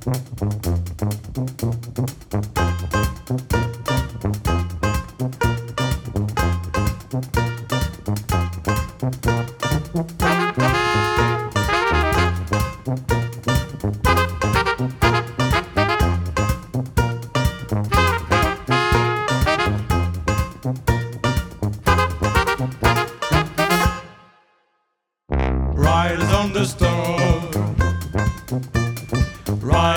Riders 0.00 0.30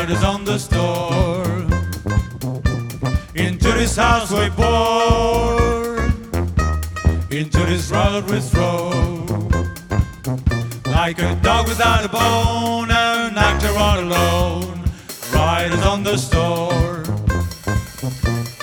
Riders 0.03 0.23
on 0.25 0.43
the 0.43 0.57
storm. 0.57 1.71
Into 3.35 3.71
this 3.71 3.95
house 3.95 4.31
we 4.31 4.49
pour. 4.49 5.95
Into 7.31 7.59
this 7.67 7.89
road 7.89 8.29
we 8.29 8.41
throw. 8.41 8.89
Like 10.87 11.19
a 11.19 11.35
dog 11.41 11.69
without 11.69 12.03
a 12.03 12.09
bone, 12.09 12.91
an 12.91 13.37
actor 13.37 13.73
all 13.77 14.01
alone. 14.01 14.83
Riders 15.33 15.85
on 15.85 16.03
the 16.03 16.17
storm. 16.17 17.05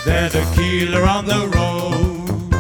there's 0.05 0.35
a 0.35 0.45
killer 0.55 1.05
on 1.05 1.25
the 1.25 1.49
road. 1.57 2.53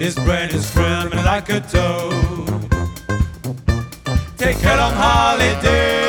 His 0.00 0.16
brain 0.16 0.50
is 0.50 0.66
screaming 0.68 1.24
like 1.24 1.48
a 1.50 1.60
toad 1.60 2.50
take 4.36 4.64
a 4.64 4.76
long 4.76 4.94
holiday. 4.94 5.99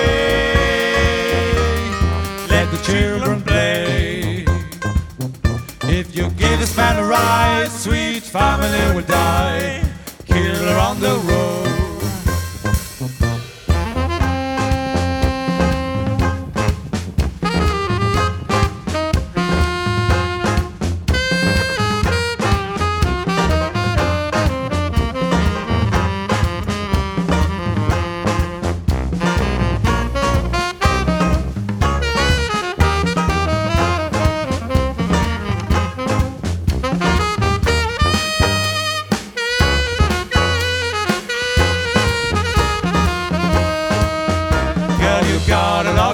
Ride, 7.12 7.70
sweet 7.70 8.24
family 8.24 8.96
will 8.96 9.06
die. 9.06 9.84
Killer 10.26 10.78
on 10.78 11.00
the 11.00 11.16
road. 11.28 11.41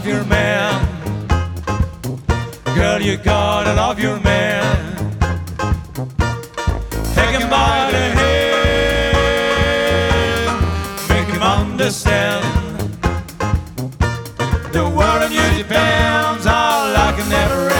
Your 0.08 0.24
man. 0.26 0.88
Girl, 2.76 3.02
you 3.02 3.18
gotta 3.18 3.74
love 3.74 4.00
your 4.00 4.20
man. 4.22 4.96
Take 7.14 7.32
him 7.38 7.50
by 7.50 7.92
the 7.92 8.06
hand, 8.20 9.18
make 11.10 11.28
him 11.28 11.44
understand. 11.44 12.46
The 14.72 14.84
world 14.84 15.24
on 15.24 15.32
you 15.32 15.58
depends, 15.58 16.46
I 16.46 17.14
can 17.18 17.30
never 17.30 17.70
end. 17.70 17.77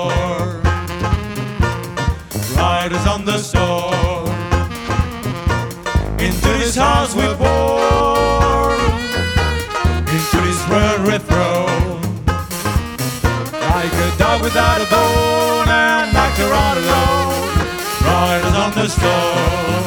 The 0.00 0.08
store. 0.08 0.60
Riders 2.56 3.06
on 3.06 3.24
the 3.24 3.38
storm. 3.38 4.28
Into 6.18 6.48
this 6.58 6.74
house 6.74 7.14
we 7.14 7.26
pour. 7.34 8.72
Into 10.14 10.38
this 10.46 10.68
world 10.70 11.02
we 11.06 11.18
throw. 11.18 11.66
Like 13.68 13.92
a 13.92 14.18
dog 14.18 14.42
without 14.42 14.80
a 14.80 14.88
bone 14.90 15.68
and 15.68 16.16
actor 16.16 16.52
all 16.62 16.78
alone. 16.78 17.58
Riders 18.04 18.54
on 18.54 18.72
the 18.72 18.88
storm. 18.88 19.79